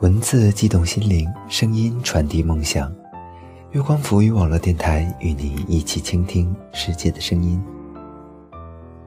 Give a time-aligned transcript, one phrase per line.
[0.00, 2.90] 文字激动心灵，声音传递梦想。
[3.72, 7.62] 月光浮语网络电台与你一起倾听世界的声音。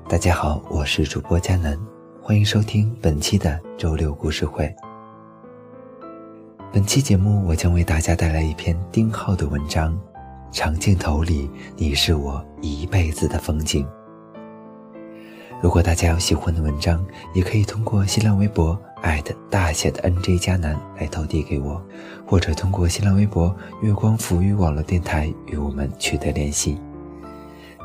[0.08, 1.76] 大家好，我是主播佳楠，
[2.22, 4.72] 欢迎收听本期的周六故事会。
[6.72, 9.96] 本期节目，我将为大家带来一篇丁浩的文章，
[10.52, 13.84] 《长镜头里，你是我一辈子的风景》。
[15.62, 17.04] 如果大家有喜欢的文章，
[17.34, 21.82] 也可以通过新浪微博艾特大写的 NJ 加南来投递给我，
[22.26, 26.78] 或者通过新浪微博月光浮语网络电台与我们取得联系。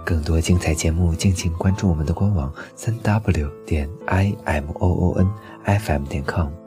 [0.04, 5.28] 更多精彩节目，敬请关注我们的官网三 w 点 i m o o n
[5.64, 6.57] f m 点 com。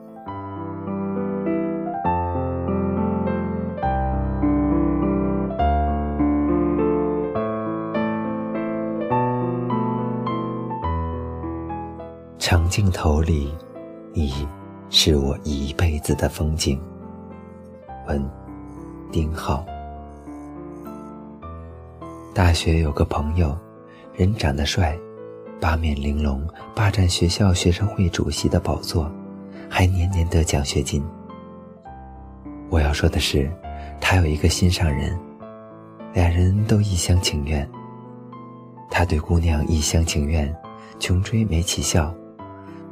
[12.52, 13.50] 长镜头里，
[14.12, 14.46] 你
[14.90, 16.78] 是我一辈子的风景。
[18.10, 18.30] 文，
[19.10, 19.66] 丁浩。
[22.34, 23.58] 大学有个朋友，
[24.14, 25.00] 人长得帅，
[25.62, 29.10] 八面玲珑，霸占学校学生会主席的宝座，
[29.70, 31.02] 还年年得奖学金。
[32.70, 33.50] 我要说的是，
[34.02, 35.18] 他有一个心上人，
[36.12, 37.66] 俩人都一厢情愿。
[38.90, 40.54] 他对姑娘一厢情愿，
[41.00, 42.14] 穷追没起效。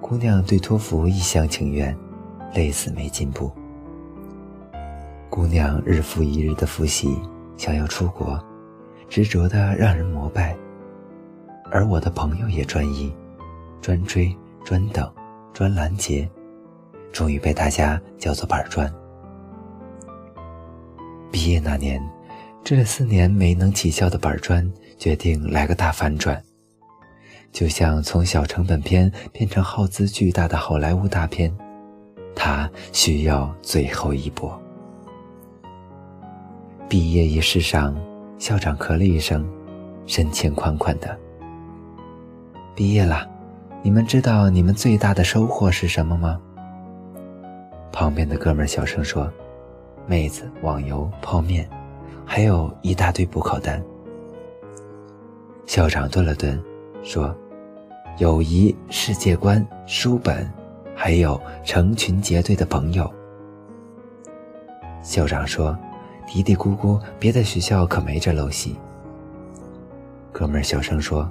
[0.10, 1.96] 姑娘对托福一厢情愿，
[2.56, 3.52] 累死没进步。
[5.30, 7.16] 姑娘日复一日的复习，
[7.58, 8.44] 想要出国，
[9.08, 10.58] 执着的让人膜拜。
[11.70, 13.14] 而我的朋友也专一，
[13.82, 14.36] 专追、
[14.66, 15.08] 专等、
[15.54, 16.28] 专拦截，
[17.12, 18.92] 终于被大家叫做板砖。
[21.32, 22.02] 毕业那年，
[22.64, 26.44] 这四年没能起效的板砖决定来个大反转。
[27.52, 31.54] 就像从小成本片变成耗资巨大的好莱坞大片，
[32.36, 34.58] 他需要最后一搏。
[36.88, 37.96] 毕业仪式上，
[38.38, 39.48] 校长咳了一声，
[40.06, 41.18] 深情款款的
[42.76, 43.28] ：“毕业了，
[43.82, 46.40] 你们知道你们最大的收获是什么吗？”
[47.92, 49.32] 旁边的哥们小声说
[50.08, 51.70] ：“妹子、网游、泡面，
[52.26, 53.84] 还有一大堆补考单。”
[55.66, 56.60] 校长顿了顿。
[57.10, 57.36] 说
[58.22, 60.48] ：“友谊、世界观、书本，
[60.96, 63.12] 还有成群结队的朋友。”
[65.02, 65.76] 校长说
[66.30, 68.76] ：“嘀嘀咕咕，别的学校可没这陋习。”
[70.32, 71.28] 哥们儿小声说：“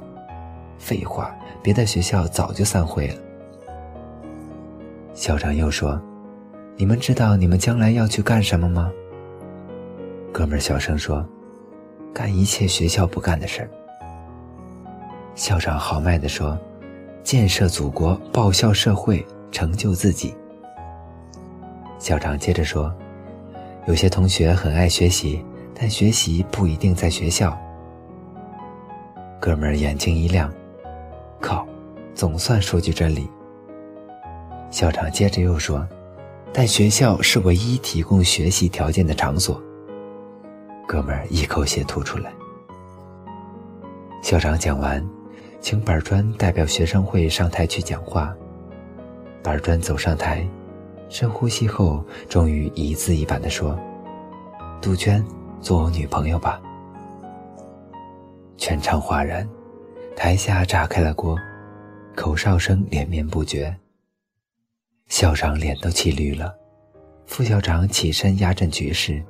[0.78, 3.14] 废话，别的学校早就散会了。”
[5.14, 6.02] 校长又说
[6.74, 8.90] ：“你们知道你们将来要去干什么吗？”
[10.34, 11.24] 哥们儿小声说
[12.12, 13.70] ：“干一切学校不干的事儿。”
[15.38, 16.58] 校长豪迈地说
[17.22, 20.34] ：“建设祖国，报效社会，成就自己。”
[21.96, 22.92] 校长接着说
[23.86, 25.40] ：“有些同学很爱学习，
[25.72, 27.56] 但学习不一定在学校。”
[29.38, 30.52] 哥们儿眼睛一亮
[31.40, 31.64] ：“靠，
[32.16, 33.30] 总算说句真理。”
[34.72, 35.86] 校长接着又说
[36.52, 39.62] ：“但学校是唯一提供学习条件的场所。”
[40.84, 42.32] 哥们儿一口血吐出来。
[44.20, 45.00] 校长讲完。
[45.60, 48.34] 请板砖代表学生会上台去讲话。
[49.42, 50.46] 板砖走上台，
[51.08, 53.78] 深呼吸后，终于一字一板地说
[54.80, 55.24] ：“杜鹃，
[55.60, 56.60] 做我女朋友吧。”
[58.56, 59.48] 全场哗然，
[60.16, 61.36] 台下炸开了锅，
[62.14, 63.74] 口哨声连绵不绝。
[65.06, 66.54] 校长脸都气绿了，
[67.26, 69.22] 副校长起身压阵局势，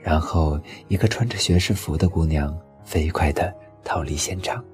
[0.00, 3.54] 然后一个穿着学士服的姑娘飞快地
[3.84, 4.64] 逃离现场。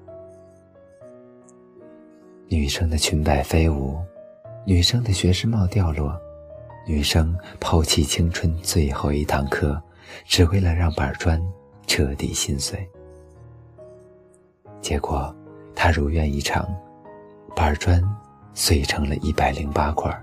[2.47, 3.97] 女生的裙摆飞舞，
[4.65, 6.15] 女生的学士帽掉落，
[6.85, 9.81] 女生抛弃青春最后一堂课，
[10.25, 11.41] 只为了让板砖
[11.87, 12.87] 彻底心碎。
[14.79, 15.35] 结果，
[15.73, 16.67] 她如愿以偿，
[17.55, 17.99] 板砖
[18.53, 20.15] 碎成了一百零八块。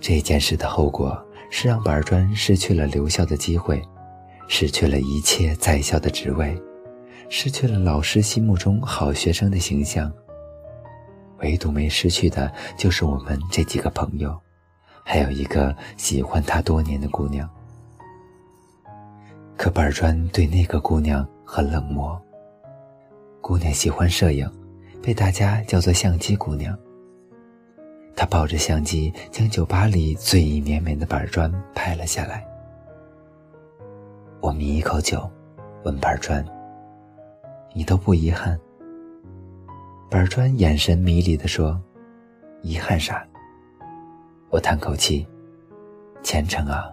[0.00, 1.20] 这件事的后果
[1.50, 3.82] 是让板砖失去了留校的机会，
[4.46, 6.56] 失去了一切在校的职位。
[7.36, 10.10] 失去了老师心目中好学生的形象，
[11.38, 14.40] 唯独没失去的就是我们这几个朋友，
[15.02, 17.50] 还有一个喜欢他多年的姑娘。
[19.56, 22.16] 可板砖对那个姑娘很冷漠。
[23.40, 24.48] 姑娘喜欢摄影，
[25.02, 26.78] 被大家叫做相机姑娘。
[28.14, 32.46] 她抱着相机，将酒吧里醉意绵绵的板砖拍了下来。
[34.40, 35.28] 我抿一口酒，
[35.82, 36.46] 问板砖。
[37.74, 38.58] 你都不遗憾。
[40.08, 41.78] 板砖眼神迷离地说
[42.62, 43.26] ：“遗憾啥？
[44.48, 45.26] 我叹口气
[46.22, 46.88] ：“前程啊！”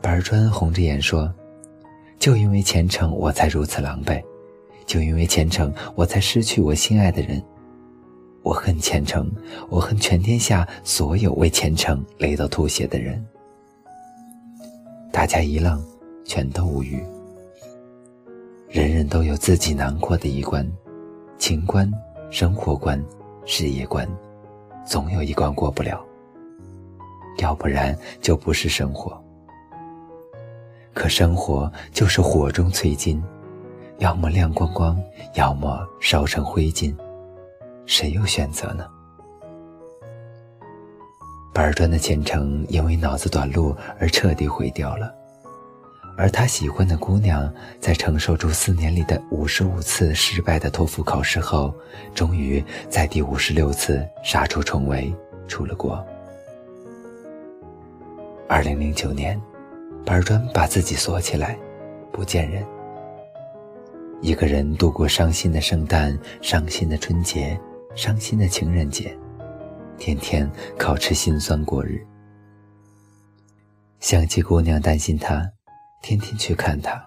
[0.00, 1.34] 板砖红着眼说
[2.20, 4.22] ：“就因为前程，我才如此狼狈；
[4.86, 7.42] 就因为前程，我才失去我心爱的人。
[8.44, 9.28] 我恨前程，
[9.68, 13.26] 我恨全天下所有为前程累到吐血的人。”
[15.10, 15.84] 大家一愣，
[16.24, 17.04] 全都无语。
[18.68, 20.70] 人人都有自己难过的一关，
[21.38, 21.90] 情关、
[22.30, 23.02] 生活关、
[23.46, 24.06] 事业关，
[24.86, 26.04] 总有一关过不了。
[27.38, 29.18] 要不然就不是生活。
[30.92, 33.22] 可生活就是火中淬金，
[33.98, 35.00] 要么亮光光，
[35.32, 36.94] 要么烧成灰烬，
[37.86, 38.86] 谁有选择呢？
[41.54, 45.14] 板砖的前程因为脑子短路而彻底毁掉了，
[46.18, 47.50] 而他喜欢的姑娘
[47.80, 51.72] 在承受住四年里的五十五次失败的托福考试后，
[52.14, 55.14] 终于在第五十六次杀出重围，
[55.46, 56.04] 出了国。
[58.48, 59.40] 二零零九年。
[60.04, 61.58] 板砖把自己锁起来，
[62.10, 62.64] 不见人。
[64.22, 67.60] 一个人度过伤心的圣诞、伤心的春节、
[67.94, 69.14] 伤心的情人节，
[69.98, 72.02] 天天靠吃心酸过日。
[74.00, 75.46] 想起姑娘担心他，
[76.00, 77.02] 天天去看他，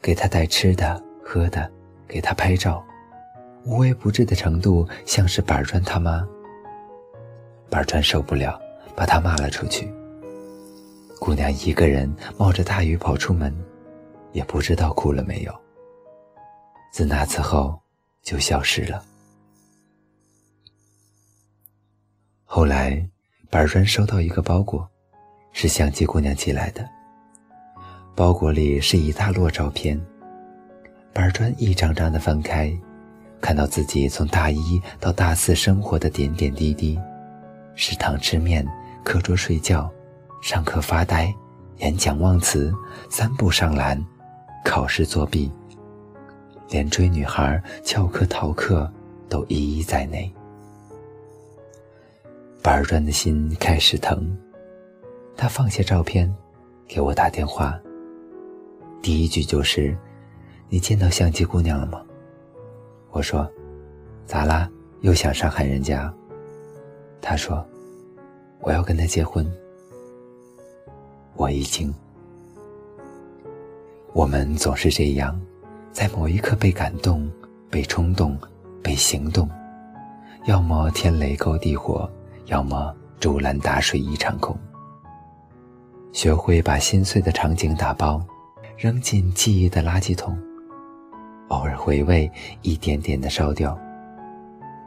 [0.00, 1.70] 给他带吃的喝的，
[2.08, 2.84] 给他拍照，
[3.64, 6.26] 无微不至的程度像是板砖他妈。
[7.68, 8.60] 板砖受不了，
[8.94, 9.92] 把他骂了出去。
[11.20, 13.54] 姑娘一个人冒着大雨跑出门，
[14.32, 15.54] 也不知道哭了没有。
[16.92, 17.80] 自那次后，
[18.22, 19.04] 就消失了。
[22.44, 23.08] 后来，
[23.50, 24.88] 板砖收到一个包裹，
[25.52, 26.86] 是相机姑娘寄来的。
[28.14, 29.98] 包裹里是一大摞照片，
[31.14, 32.70] 板砖一张张的翻开，
[33.40, 37.00] 看到自己从大一到大四生活的点点滴滴：
[37.74, 38.66] 食堂吃面，
[39.02, 39.90] 课桌睡觉。
[40.42, 41.32] 上课发呆，
[41.78, 42.70] 演讲忘词，
[43.08, 43.98] 三步上篮，
[44.62, 45.50] 考试作弊，
[46.68, 48.92] 连追女孩、翘课逃课
[49.26, 50.30] 都一一在内。
[52.60, 54.36] 板砖的心开始疼，
[55.34, 56.30] 他放下照片，
[56.86, 57.80] 给我打电话。
[59.02, 59.96] 第一句就是
[60.70, 62.00] ：“你见到相机姑娘了吗？”
[63.10, 63.50] 我说
[64.24, 64.70] ：“咋啦？
[65.00, 66.12] 又想伤害人家？”
[67.20, 67.66] 他说
[68.62, 69.44] ：“我要跟她结婚。”
[71.34, 71.92] 我已经，
[74.12, 75.40] 我们总是这样，
[75.90, 77.28] 在某一刻被感动、
[77.70, 78.38] 被冲动、
[78.82, 79.50] 被行动，
[80.44, 82.08] 要么天雷勾地火，
[82.46, 84.56] 要么竹篮打水一场空。
[86.12, 88.22] 学会把心碎的场景打包，
[88.76, 90.36] 扔进记忆的垃圾桶，
[91.48, 92.30] 偶尔回味，
[92.62, 93.78] 一点点的烧掉，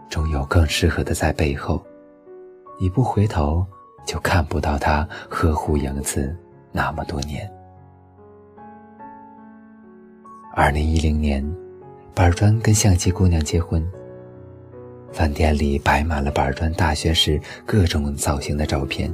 [0.10, 1.86] 终有更适合的在背后。
[2.80, 3.66] 你不回头。
[4.06, 6.38] 就看不到他呵护影子
[6.72, 7.52] 那么多年。
[10.54, 11.44] 二零一零年，
[12.14, 13.84] 板砖跟相机姑娘结婚。
[15.12, 19.12] 饭店里摆满了板砖大学时各种造型的照片，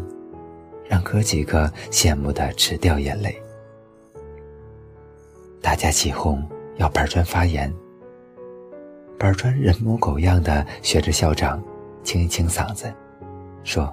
[0.89, 3.41] 让哥几个羡慕的直掉眼泪。
[5.61, 6.43] 大家起哄
[6.77, 7.71] 要板砖发言，
[9.19, 11.63] 板砖人模狗样的学着校长，
[12.03, 12.91] 清一清嗓子，
[13.63, 13.91] 说。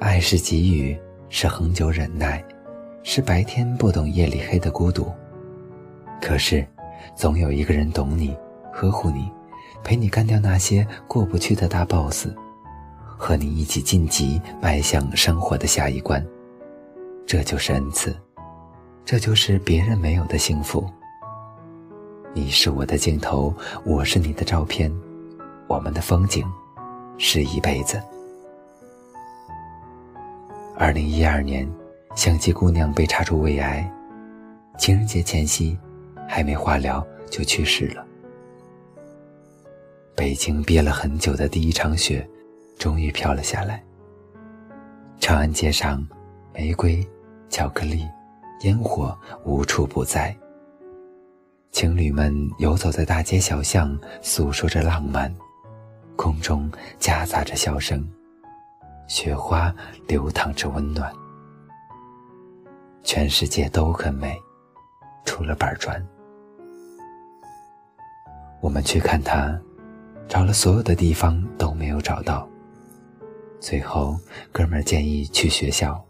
[0.00, 0.98] 爱是给予，
[1.30, 2.44] 是恒久忍耐，
[3.02, 5.10] 是白天不懂夜里黑的孤独。
[6.20, 6.66] 可是，
[7.16, 8.36] 总有一个人懂你，
[8.70, 9.30] 呵护你，
[9.82, 12.28] 陪你干掉那些过不去的大 boss，
[13.16, 16.22] 和你一起晋级，迈向生活的下一关。
[17.24, 18.14] 这就是恩赐，
[19.04, 20.88] 这就是别人没有的幸福。
[22.32, 24.90] 你是我的镜头，我是你的照片，
[25.68, 26.42] 我们的风景，
[27.18, 28.00] 是一辈子。
[30.76, 31.70] 二零一二年，
[32.16, 33.88] 相机姑娘被查出胃癌，
[34.78, 35.78] 情人节前夕，
[36.26, 38.04] 还没化疗就去世了。
[40.16, 42.26] 北京憋了很久的第一场雪，
[42.78, 43.82] 终于飘了下来。
[45.20, 46.04] 长安街上，
[46.54, 47.06] 玫瑰、
[47.50, 48.08] 巧克力、
[48.60, 50.34] 烟火无处不在。
[51.70, 55.34] 情侣们游走在大街小巷，诉说着浪漫，
[56.16, 58.08] 空中夹杂着笑声。
[59.06, 59.74] 雪花
[60.06, 61.12] 流淌着温暖，
[63.02, 64.34] 全世界都很美，
[65.26, 66.02] 除了板砖。
[68.60, 69.60] 我们去看他，
[70.26, 72.48] 找了所有的地方都没有找到。
[73.60, 74.16] 最后，
[74.52, 76.02] 哥们儿建议去学校。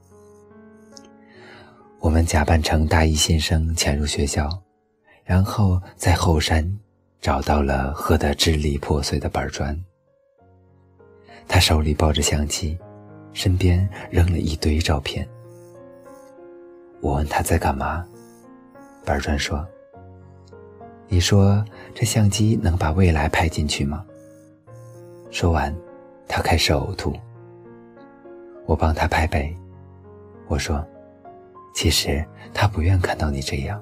[2.04, 4.46] 我们假扮成大一新生潜入学校，
[5.24, 6.62] 然后在后山
[7.18, 9.74] 找到了喝得支离破碎的板砖。
[11.48, 12.78] 他手里抱着相机，
[13.32, 15.26] 身边扔了一堆照片。
[17.00, 18.04] 我问他在干嘛，
[19.02, 19.66] 板砖说
[21.08, 24.04] ：“你说这相机能把未来拍进去吗？”
[25.32, 25.74] 说完，
[26.28, 27.14] 他开始呕吐。
[28.66, 29.56] 我帮他拍背，
[30.48, 30.86] 我说
[31.74, 33.80] ：“其实他不愿看到你这样。”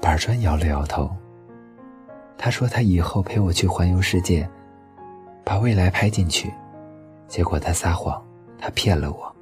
[0.00, 1.10] 板砖摇了摇头。
[2.36, 4.46] 他说：“他以后陪我去环游世界，
[5.42, 6.52] 把未来拍进去。”
[7.26, 8.22] 结果他撒谎，
[8.58, 9.34] 他骗了我。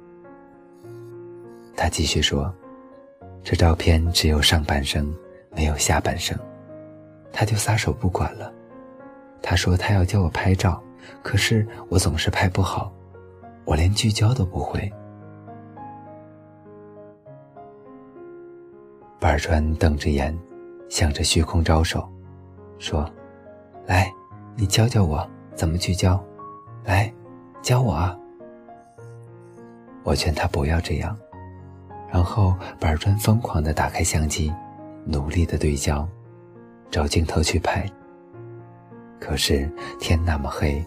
[1.75, 2.53] 他继续说
[3.43, 5.13] ：“这照片只有上半生，
[5.51, 6.37] 没有下半生。”
[7.33, 8.53] 他就撒手不管了。
[9.41, 10.81] 他说他要教我拍照，
[11.21, 12.93] 可是我总是拍不好，
[13.65, 14.89] 我连聚焦都不会。
[19.33, 20.37] 板砖瞪着眼，
[20.89, 22.07] 向着虚空招手。
[22.77, 23.03] 说
[23.87, 24.13] ：“来，
[24.55, 26.23] 你教教我怎么聚焦，
[26.83, 27.11] 来，
[27.59, 28.15] 教我啊！”
[30.05, 31.17] 我劝他不要这样，
[32.11, 34.53] 然后板砖疯狂地打开相机，
[35.03, 36.07] 努力地对焦，
[36.91, 37.89] 找镜头去拍。
[39.19, 39.67] 可是
[39.99, 40.79] 天那么黑，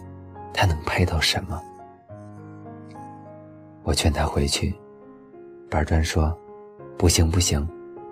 [0.53, 1.61] 他能拍到什么？
[3.83, 4.73] 我劝他回去，
[5.69, 6.33] 板砖说
[6.97, 7.67] ：“不行不行，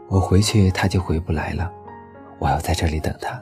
[0.08, 1.72] 我回去他就回不来了，
[2.40, 3.42] 我要在这里等他。”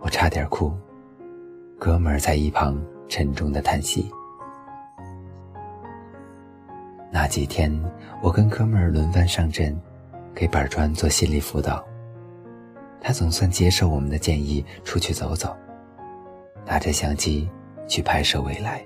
[0.00, 0.72] 我差点哭，
[1.78, 4.08] 哥们儿在一旁沉重的叹息。
[7.10, 7.72] 那几天，
[8.22, 9.76] 我跟哥们儿轮番上阵，
[10.34, 11.84] 给板砖做心理辅导。
[13.00, 15.56] 他总算接受我们的建议，出去走走，
[16.66, 17.48] 拿着相机
[17.88, 18.84] 去拍摄未来。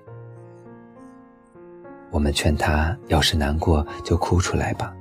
[2.10, 4.94] 我们劝他，要是难过就哭出来吧。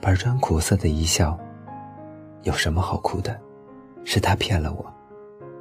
[0.00, 1.38] 板砖苦涩的一笑
[2.42, 3.38] ：“有什么好哭的？”
[4.02, 4.92] 是他骗了我，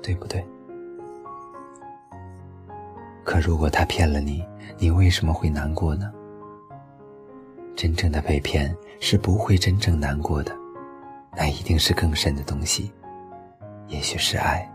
[0.02, 0.44] 对不对？
[3.26, 4.44] 可如果他骗了你，
[4.78, 6.12] 你为什么会难过呢？
[7.76, 10.56] 真正的被骗是不会真正难过的，
[11.36, 12.90] 那一定是更深的东西，
[13.88, 14.66] 也许是爱。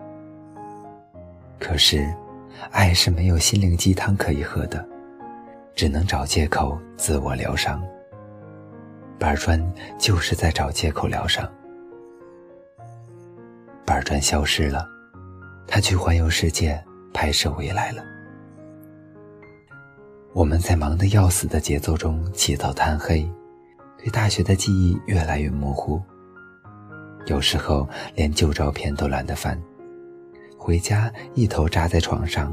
[1.59, 2.15] 可是，
[2.71, 4.87] 爱是没有心灵鸡汤可以喝的，
[5.75, 7.83] 只能找借口自我疗伤。
[9.19, 9.61] 板砖
[9.99, 11.51] 就是在找借口疗伤。
[13.87, 14.89] 板砖消失了，
[15.67, 18.03] 他去环游世界拍摄回来了。
[20.33, 23.29] 我们在忙得要死的节奏中起早贪黑，
[23.97, 26.03] 对大学的记忆越来越模糊。
[27.27, 29.59] 有时候连旧照片都懒得翻，
[30.59, 32.53] 回家一头扎在床上，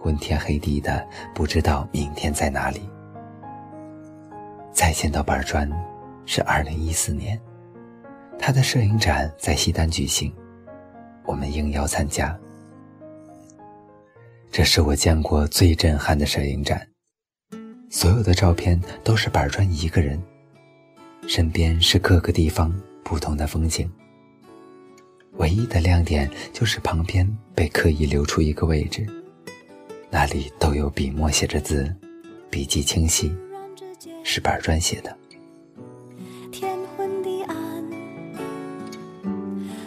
[0.00, 2.88] 昏天黑地的，不知道明天在哪里。
[4.76, 5.66] 再见到板砖，
[6.26, 7.40] 是二零一四年，
[8.38, 10.30] 他的摄影展在西单举行。
[11.24, 12.38] 我们应邀参加，
[14.52, 16.86] 这是我见过最震撼的摄影展。
[17.88, 20.22] 所有的照片都是板砖一个人，
[21.26, 22.70] 身边是各个地方
[23.02, 23.90] 不同的风景。
[25.38, 29.06] 唯一的亮点就是旁边被刻意留出一个位置，
[30.10, 31.90] 那里都有笔墨写着字，
[32.50, 33.34] 笔迹清晰，
[34.28, 35.16] 是板砖写的。
[36.50, 37.56] 天昏地暗，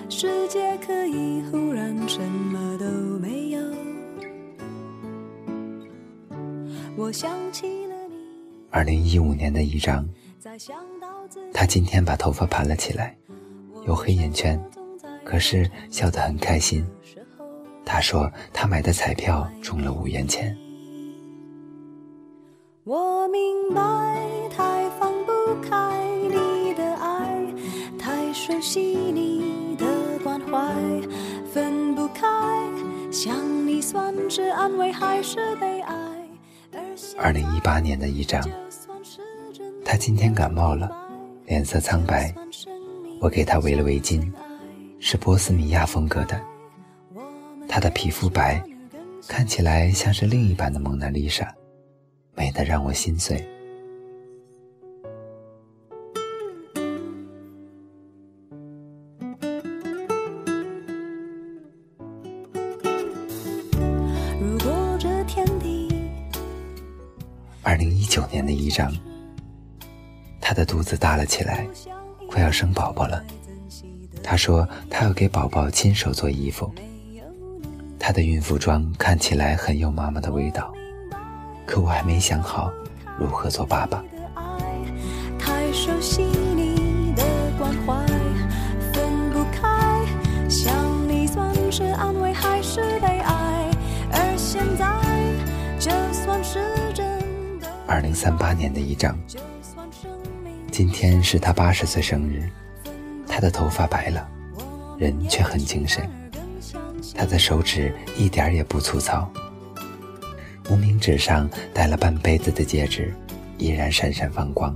[0.10, 2.86] 世界可以忽然什么都
[3.20, 3.60] 没有。
[6.96, 8.16] 我想起了你。
[8.72, 10.08] 二零一五年的一张，
[11.54, 13.18] 他今天把头发盘了起来，
[13.86, 14.58] 有黑眼圈，
[15.26, 16.88] 可是笑得很开心。
[17.86, 20.58] 他说他买的彩票中了五元钱。
[22.90, 23.80] 我明白，
[24.50, 25.32] 太放不
[25.62, 27.46] 开你的爱，
[28.00, 29.86] 太熟悉你的
[30.24, 30.40] 关。
[30.50, 30.74] 怀
[31.54, 32.26] 分不开，
[33.12, 35.96] 想你算是安慰还是悲哀？
[37.20, 38.44] 二零一八年的一张，
[39.86, 40.90] 他今天感冒了，
[41.46, 42.34] 脸色苍白，
[43.22, 44.28] 我给他围了围巾，
[45.00, 46.42] 是波斯米亚风格的。
[47.68, 48.60] 他的皮肤白，
[49.28, 51.54] 看起来像是另一版的蒙娜丽莎，
[52.40, 53.46] 美得让我心碎。
[64.40, 65.90] 如果这天地
[67.62, 68.90] 二零一九年的一张，
[70.40, 71.68] 他的肚子大了起来，
[72.30, 73.22] 快要生宝宝了。
[74.24, 76.72] 他说他要给宝宝亲手做衣服。
[78.00, 80.74] 他的孕妇装看起来很有妈妈的味道，
[81.70, 82.72] 可我还没想好
[83.20, 84.04] 如何做爸爸。
[85.38, 87.24] 太熟悉你的
[87.60, 88.08] 关怀，
[88.92, 90.04] 分不开，
[90.50, 90.74] 想
[91.08, 93.70] 你算是安慰还是悲哀？
[94.12, 94.88] 而现在，
[95.80, 96.40] 就算。
[97.86, 99.16] 二零三八年的一张，
[100.72, 102.50] 今天是他八十岁生日，
[103.28, 104.28] 他的头发白了，
[104.98, 106.10] 人却很精神，
[107.16, 109.32] 他的手指一点也不粗糙。
[111.00, 113.14] 指上戴了半辈子的戒指，
[113.58, 114.76] 依然闪闪放光。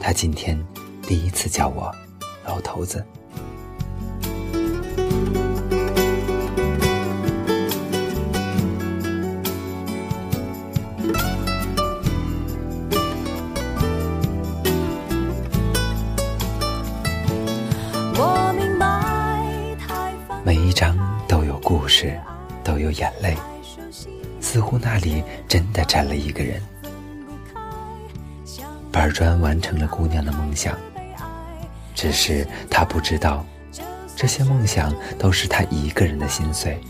[0.00, 0.58] 他今天
[1.06, 1.94] 第一次叫我
[2.44, 3.04] 老头子。
[24.98, 26.60] 里真的站了一个人。
[28.90, 30.76] 板砖完成了姑娘的梦想，
[31.94, 33.44] 只是她不知道，
[34.16, 36.80] 这些梦想都是她一个人的心碎，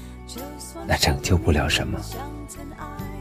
[0.86, 2.00] 那拯救不了什么。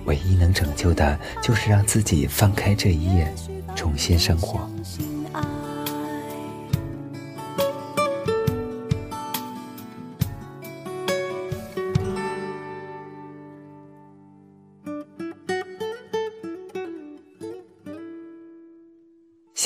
[0.06, 3.34] 唯一能拯救的，就是让自己翻开这一页，
[3.76, 4.70] 重新生活。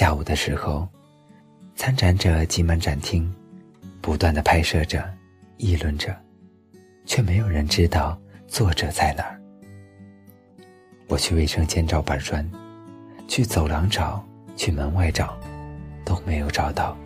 [0.01, 0.89] 下午的时候，
[1.75, 3.31] 参展者挤满展厅，
[4.01, 5.07] 不断的拍摄着，
[5.57, 6.11] 议论着，
[7.05, 9.39] 却没有人知道作者在哪儿。
[11.07, 12.43] 我去卫生间找板砖，
[13.27, 15.37] 去走廊找，去门外找，
[16.03, 16.97] 都没有找到。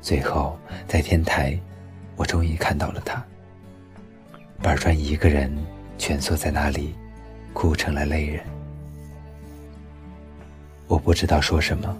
[0.00, 0.56] 最后
[0.86, 1.58] 在天台，
[2.14, 3.20] 我终于看到了他。
[4.62, 5.52] 板砖一个人
[5.98, 6.94] 蜷缩在那里，
[7.52, 8.44] 哭成了泪人。
[10.92, 11.96] 我不知道说什么，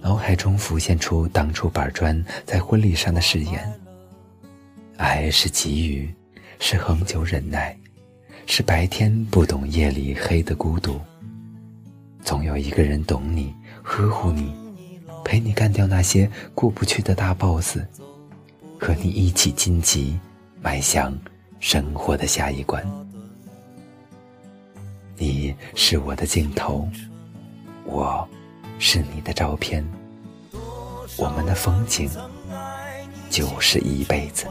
[0.00, 3.72] 脑海中浮现出当初板砖在婚礼上的誓言：
[4.96, 6.12] 爱是给予，
[6.58, 7.78] 是恒久忍耐，
[8.44, 11.00] 是白天不懂夜里黑的孤独。
[12.24, 13.54] 总有一个人懂你，
[13.84, 14.52] 呵护你，
[15.24, 17.78] 陪你干掉那些过不去的大 boss，
[18.80, 20.18] 和你一起晋级，
[20.60, 21.16] 迈向
[21.60, 22.84] 生活的下一关。
[25.16, 26.88] 你是我的镜头。
[27.90, 28.28] 我
[28.78, 29.82] 是你的照片，
[31.16, 32.08] 我们的风景
[33.30, 34.46] 就是一辈子。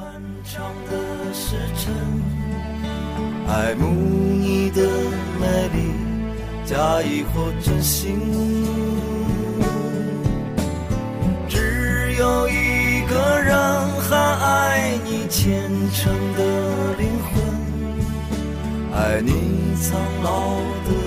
[3.47, 4.81] 爱慕你的
[5.39, 5.93] 美丽，
[6.65, 8.19] 假意或真心，
[11.47, 13.55] 只有一个人
[14.01, 17.33] 还爱你虔诚的灵魂，
[18.93, 20.57] 爱你苍老
[20.89, 21.06] 的。